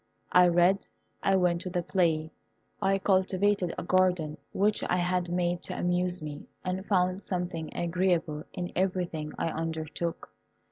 [0.31, 0.87] I read,
[1.21, 2.31] I went to the play,
[2.81, 8.45] I cultivated a garden which I had made to amuse me, and found something agreeable
[8.51, 10.31] in everything I undertook.